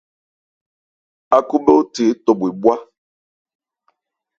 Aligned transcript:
Ákhúbhɛ́óthe 1.35 2.03
étɔ 2.11 2.31
bhwe 2.39 2.49
bhwá. 2.61 2.75